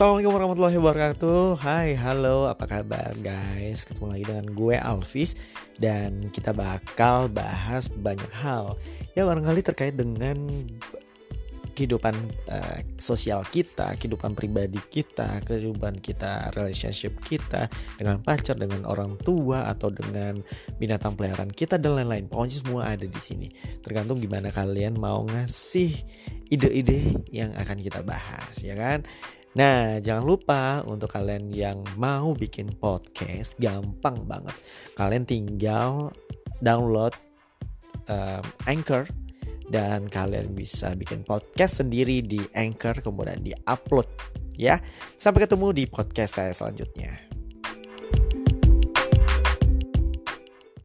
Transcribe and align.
Assalamualaikum 0.00 0.32
warahmatullahi 0.32 0.78
wabarakatuh 0.80 1.40
Hai 1.60 1.92
halo 1.92 2.48
apa 2.48 2.64
kabar 2.64 3.12
guys 3.20 3.84
Ketemu 3.84 4.08
lagi 4.08 4.24
dengan 4.32 4.46
gue 4.56 4.76
Alvis 4.80 5.36
Dan 5.76 6.32
kita 6.32 6.56
bakal 6.56 7.28
bahas 7.28 7.92
banyak 7.92 8.32
hal 8.40 8.80
Ya 9.12 9.28
barangkali 9.28 9.60
terkait 9.60 10.00
dengan 10.00 10.48
kehidupan 11.76 12.16
uh, 12.48 12.80
sosial 13.00 13.40
kita, 13.48 13.96
kehidupan 13.96 14.36
pribadi 14.36 14.76
kita, 14.92 15.40
kehidupan 15.48 15.96
kita, 16.04 16.52
relationship 16.52 17.16
kita 17.24 17.72
dengan 17.96 18.20
pacar, 18.20 18.60
dengan 18.60 18.84
orang 18.84 19.16
tua 19.24 19.64
atau 19.64 19.88
dengan 19.88 20.44
binatang 20.76 21.16
peliharaan 21.16 21.48
kita 21.48 21.80
dan 21.80 21.96
lain-lain. 21.96 22.28
Pokoknya 22.28 22.56
semua 22.60 22.82
ada 22.84 23.08
di 23.08 23.16
sini. 23.16 23.48
Tergantung 23.80 24.20
gimana 24.20 24.52
kalian 24.52 25.00
mau 25.00 25.24
ngasih 25.24 26.04
ide-ide 26.52 27.16
yang 27.32 27.56
akan 27.56 27.80
kita 27.80 28.04
bahas, 28.04 28.60
ya 28.60 28.76
kan? 28.76 29.00
Nah, 29.50 29.98
jangan 29.98 30.22
lupa 30.22 30.62
untuk 30.86 31.10
kalian 31.10 31.50
yang 31.50 31.82
mau 31.98 32.30
bikin 32.38 32.70
podcast, 32.78 33.58
gampang 33.58 34.22
banget. 34.22 34.54
Kalian 34.94 35.26
tinggal 35.26 36.14
download 36.62 37.10
um, 38.06 38.44
Anchor 38.70 39.10
dan 39.70 40.06
kalian 40.06 40.54
bisa 40.54 40.94
bikin 40.94 41.26
podcast 41.26 41.82
sendiri 41.82 42.22
di 42.22 42.42
Anchor 42.54 43.02
kemudian 43.02 43.42
di-upload 43.42 44.06
ya. 44.54 44.78
Sampai 45.18 45.46
ketemu 45.46 45.74
di 45.74 45.84
podcast 45.90 46.38
saya 46.38 46.54
selanjutnya. 46.54 47.29